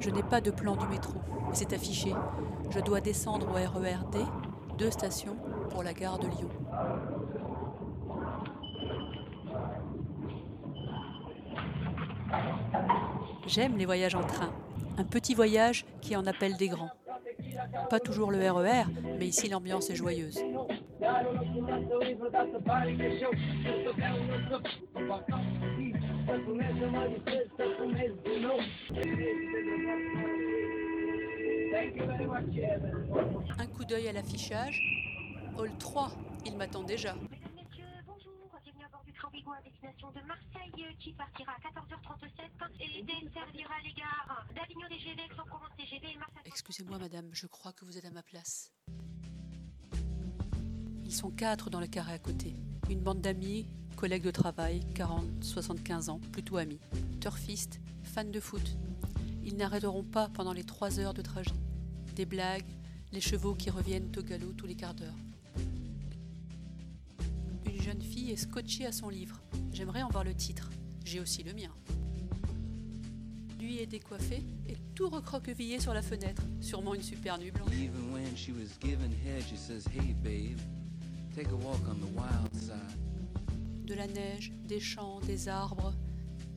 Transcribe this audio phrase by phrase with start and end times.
[0.00, 1.12] Je n'ai pas de plan du métro,
[1.48, 2.14] mais c'est affiché.
[2.70, 4.26] Je dois descendre au RERD,
[4.78, 5.36] deux stations
[5.68, 6.48] pour la gare de Lyon.
[13.46, 14.50] J'aime les voyages en train.
[14.96, 16.90] Un petit voyage qui en appelle des grands.
[17.90, 18.84] Pas toujours le RER,
[19.18, 20.40] mais ici l'ambiance est joyeuse.
[33.58, 34.80] Un coup d'œil à l'affichage.
[35.58, 36.12] Hall 3,
[36.46, 37.14] il m'attend déjà.
[37.14, 38.32] Mesdames, Messieurs, bonjour.
[38.62, 42.42] Bienvenue à bord du train Ouigo à destination de Marseille euh, qui partira à 14h37
[42.78, 46.42] et desservira les gares d'Avignon DGV, Aix-en-Provence DGV et Marseille.
[46.44, 48.72] Excusez-moi, madame, je crois que vous êtes à ma place.
[51.04, 52.54] Ils sont quatre dans le carré à côté.
[52.88, 53.66] Une bande d'amis,
[54.00, 56.80] collègues de travail, 40, 75 ans, plutôt amis.
[57.20, 58.78] Turfistes, fans de foot.
[59.44, 61.52] Ils n'arrêteront pas pendant les trois heures de trajet.
[62.16, 62.64] Des blagues,
[63.12, 65.14] les chevaux qui reviennent au galop tous les quarts d'heure.
[67.66, 69.38] Une jeune fille est scotchée à son livre.
[69.70, 70.70] J'aimerais en voir le titre.
[71.04, 71.70] J'ai aussi le mien.
[73.60, 76.44] Lui est décoiffé et tout recroquevillé sur la fenêtre.
[76.62, 77.74] Sûrement une super nuit blanche.
[77.74, 80.58] Even when she was giving head, she says, Hey babe,
[81.36, 82.50] take a walk on the wild.
[84.00, 85.92] La neige, des champs, des arbres.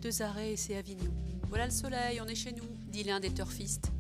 [0.02, 1.12] Deux arrêts et c'est Avignon.
[1.50, 3.92] Voilà le soleil, on est chez nous, dit l'un des turfistes.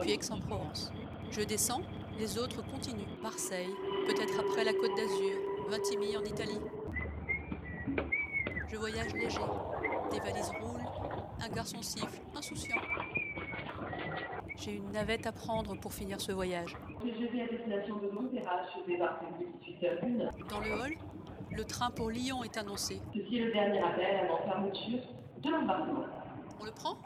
[0.00, 0.90] Puis Aix-en-Provence.
[1.30, 1.82] Je descends,
[2.18, 3.06] les autres continuent.
[3.22, 3.70] Marseille,
[4.08, 6.58] peut-être après la Côte d'Azur, Vintimille en Italie.
[8.68, 9.38] Je voyage léger.
[10.10, 10.82] Des valises roulent,
[11.40, 12.80] un garçon siffle, insouciant.
[14.56, 16.76] J'ai une navette à prendre pour finir ce voyage.
[17.00, 20.48] TGV à destination de Montserrat, je débarque à 18h01.
[20.48, 20.96] Dans le hall,
[21.52, 23.00] le train pour Lyon est annoncé.
[23.14, 25.00] Ceci est le dernier appel avant fermeture
[25.42, 26.04] de l'embarquement.
[26.60, 26.96] On le prend?